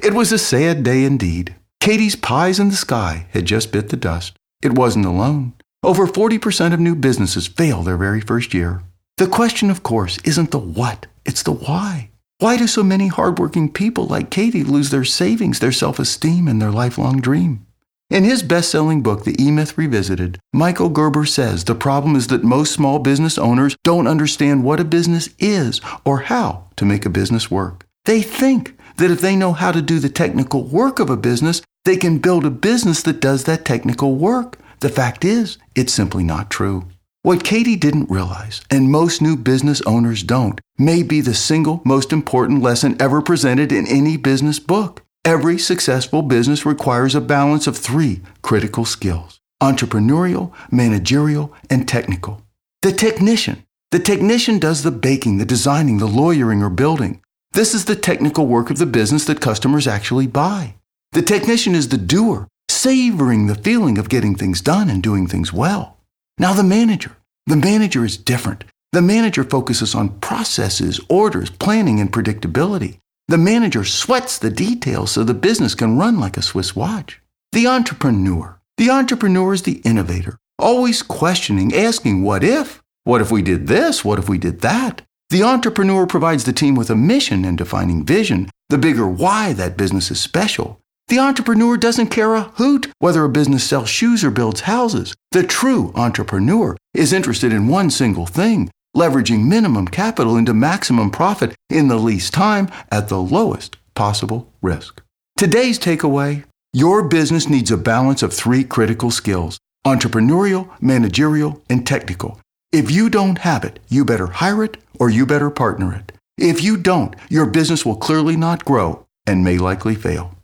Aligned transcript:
It 0.00 0.14
was 0.14 0.30
a 0.30 0.38
sad 0.38 0.84
day 0.84 1.02
indeed. 1.04 1.56
Katie's 1.80 2.14
pies 2.14 2.60
in 2.60 2.68
the 2.68 2.76
sky 2.76 3.26
had 3.30 3.46
just 3.46 3.72
bit 3.72 3.88
the 3.88 3.96
dust. 3.96 4.34
It 4.62 4.74
wasn't 4.74 5.06
alone. 5.06 5.54
Over 5.82 6.06
40% 6.06 6.72
of 6.72 6.78
new 6.78 6.94
businesses 6.94 7.48
fail 7.48 7.82
their 7.82 7.96
very 7.96 8.20
first 8.20 8.54
year. 8.54 8.82
The 9.16 9.26
question, 9.26 9.70
of 9.70 9.82
course, 9.82 10.18
isn't 10.24 10.52
the 10.52 10.58
what, 10.60 11.08
it's 11.24 11.42
the 11.42 11.52
why. 11.52 12.10
Why 12.38 12.56
do 12.56 12.68
so 12.68 12.84
many 12.84 13.08
hardworking 13.08 13.72
people 13.72 14.06
like 14.06 14.30
Katie 14.30 14.62
lose 14.62 14.90
their 14.90 15.04
savings, 15.04 15.58
their 15.58 15.72
self 15.72 15.98
esteem, 15.98 16.46
and 16.46 16.62
their 16.62 16.70
lifelong 16.70 17.20
dream? 17.20 17.66
In 18.08 18.22
his 18.22 18.44
best 18.44 18.70
selling 18.70 19.02
book, 19.02 19.24
The 19.24 19.34
E 19.42 19.50
Myth 19.50 19.76
Revisited, 19.76 20.38
Michael 20.52 20.90
Gerber 20.90 21.24
says 21.24 21.64
the 21.64 21.74
problem 21.74 22.14
is 22.14 22.28
that 22.28 22.44
most 22.44 22.72
small 22.72 23.00
business 23.00 23.36
owners 23.36 23.76
don't 23.82 24.06
understand 24.06 24.62
what 24.62 24.78
a 24.78 24.84
business 24.84 25.28
is 25.40 25.80
or 26.04 26.20
how 26.20 26.68
to 26.76 26.84
make 26.84 27.04
a 27.04 27.10
business 27.10 27.50
work. 27.50 27.84
They 28.04 28.22
think 28.22 28.77
that 28.98 29.10
if 29.10 29.20
they 29.20 29.34
know 29.34 29.52
how 29.52 29.72
to 29.72 29.82
do 29.82 29.98
the 29.98 30.08
technical 30.08 30.62
work 30.64 31.00
of 31.00 31.10
a 31.10 31.16
business, 31.16 31.62
they 31.84 31.96
can 31.96 32.18
build 32.18 32.44
a 32.44 32.50
business 32.50 33.02
that 33.02 33.20
does 33.20 33.44
that 33.44 33.64
technical 33.64 34.14
work. 34.14 34.58
The 34.80 34.88
fact 34.88 35.24
is, 35.24 35.58
it's 35.74 35.92
simply 35.92 36.22
not 36.22 36.50
true. 36.50 36.84
What 37.22 37.42
Katie 37.42 37.76
didn't 37.76 38.10
realize, 38.10 38.60
and 38.70 38.92
most 38.92 39.20
new 39.20 39.36
business 39.36 39.82
owners 39.82 40.22
don't, 40.22 40.60
may 40.78 41.02
be 41.02 41.20
the 41.20 41.34
single 41.34 41.82
most 41.84 42.12
important 42.12 42.62
lesson 42.62 42.96
ever 43.00 43.20
presented 43.20 43.72
in 43.72 43.86
any 43.88 44.16
business 44.16 44.58
book. 44.58 45.02
Every 45.24 45.58
successful 45.58 46.22
business 46.22 46.64
requires 46.64 47.14
a 47.14 47.20
balance 47.20 47.66
of 47.66 47.76
three 47.76 48.22
critical 48.42 48.84
skills 48.84 49.40
entrepreneurial, 49.60 50.52
managerial, 50.70 51.52
and 51.68 51.88
technical. 51.88 52.42
The 52.82 52.92
technician. 52.92 53.64
The 53.90 53.98
technician 53.98 54.58
does 54.60 54.82
the 54.82 54.92
baking, 54.92 55.38
the 55.38 55.44
designing, 55.44 55.98
the 55.98 56.06
lawyering, 56.06 56.62
or 56.62 56.70
building. 56.70 57.20
This 57.52 57.74
is 57.74 57.86
the 57.86 57.96
technical 57.96 58.46
work 58.46 58.70
of 58.70 58.78
the 58.78 58.86
business 58.86 59.24
that 59.24 59.40
customers 59.40 59.86
actually 59.86 60.26
buy. 60.26 60.74
The 61.12 61.22
technician 61.22 61.74
is 61.74 61.88
the 61.88 61.98
doer, 61.98 62.46
savoring 62.68 63.46
the 63.46 63.54
feeling 63.54 63.98
of 63.98 64.08
getting 64.08 64.34
things 64.34 64.60
done 64.60 64.90
and 64.90 65.02
doing 65.02 65.26
things 65.26 65.52
well. 65.52 65.96
Now, 66.38 66.52
the 66.52 66.62
manager. 66.62 67.16
The 67.46 67.56
manager 67.56 68.04
is 68.04 68.16
different. 68.16 68.64
The 68.92 69.02
manager 69.02 69.42
focuses 69.44 69.94
on 69.94 70.20
processes, 70.20 71.00
orders, 71.08 71.50
planning, 71.50 72.00
and 72.00 72.12
predictability. 72.12 72.98
The 73.28 73.38
manager 73.38 73.84
sweats 73.84 74.38
the 74.38 74.50
details 74.50 75.10
so 75.10 75.24
the 75.24 75.34
business 75.34 75.74
can 75.74 75.98
run 75.98 76.20
like 76.20 76.36
a 76.36 76.42
Swiss 76.42 76.76
watch. 76.76 77.20
The 77.52 77.66
entrepreneur. 77.66 78.60
The 78.76 78.90
entrepreneur 78.90 79.52
is 79.54 79.62
the 79.62 79.80
innovator, 79.84 80.38
always 80.58 81.02
questioning, 81.02 81.74
asking, 81.74 82.22
what 82.22 82.44
if? 82.44 82.80
What 83.04 83.20
if 83.20 83.32
we 83.32 83.42
did 83.42 83.66
this? 83.66 84.04
What 84.04 84.18
if 84.18 84.28
we 84.28 84.38
did 84.38 84.60
that? 84.60 85.02
The 85.30 85.42
entrepreneur 85.42 86.06
provides 86.06 86.44
the 86.44 86.54
team 86.54 86.74
with 86.74 86.88
a 86.88 86.96
mission 86.96 87.44
and 87.44 87.58
defining 87.58 88.02
vision, 88.02 88.50
the 88.70 88.78
bigger 88.78 89.06
why 89.06 89.52
that 89.52 89.76
business 89.76 90.10
is 90.10 90.18
special. 90.18 90.80
The 91.08 91.18
entrepreneur 91.18 91.76
doesn't 91.76 92.08
care 92.08 92.34
a 92.34 92.42
hoot 92.42 92.90
whether 92.98 93.24
a 93.24 93.28
business 93.28 93.64
sells 93.64 93.90
shoes 93.90 94.24
or 94.24 94.30
builds 94.30 94.62
houses. 94.62 95.14
The 95.32 95.42
true 95.42 95.92
entrepreneur 95.94 96.78
is 96.94 97.12
interested 97.12 97.52
in 97.52 97.68
one 97.68 97.90
single 97.90 98.26
thing 98.26 98.70
leveraging 98.96 99.46
minimum 99.46 99.86
capital 99.86 100.36
into 100.36 100.54
maximum 100.54 101.10
profit 101.10 101.54
in 101.68 101.88
the 101.88 101.98
least 101.98 102.32
time 102.32 102.70
at 102.90 103.08
the 103.08 103.20
lowest 103.20 103.76
possible 103.94 104.50
risk. 104.62 105.02
Today's 105.36 105.78
takeaway 105.78 106.44
your 106.72 107.02
business 107.02 107.48
needs 107.48 107.70
a 107.70 107.76
balance 107.76 108.22
of 108.22 108.32
three 108.32 108.64
critical 108.64 109.10
skills 109.10 109.58
entrepreneurial, 109.86 110.70
managerial, 110.80 111.62
and 111.70 111.86
technical. 111.86 112.40
If 112.70 112.90
you 112.90 113.08
don't 113.08 113.38
have 113.38 113.64
it, 113.64 113.78
you 113.88 114.04
better 114.04 114.26
hire 114.26 114.62
it 114.62 114.76
or 115.00 115.08
you 115.08 115.24
better 115.24 115.48
partner 115.48 115.94
it. 115.94 116.12
If 116.36 116.62
you 116.62 116.76
don't, 116.76 117.16
your 117.30 117.46
business 117.46 117.86
will 117.86 117.96
clearly 117.96 118.36
not 118.36 118.64
grow 118.66 119.06
and 119.26 119.42
may 119.42 119.56
likely 119.56 119.94
fail. 119.94 120.34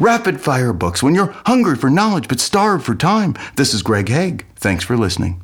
Rapid 0.00 0.40
Fire 0.40 0.72
Books 0.72 1.02
when 1.02 1.14
you're 1.14 1.34
hungry 1.44 1.76
for 1.76 1.90
knowledge 1.90 2.28
but 2.28 2.40
starved 2.40 2.84
for 2.84 2.94
time. 2.94 3.34
This 3.56 3.74
is 3.74 3.82
Greg 3.82 4.08
Hague. 4.08 4.46
Thanks 4.56 4.84
for 4.84 4.96
listening. 4.96 5.42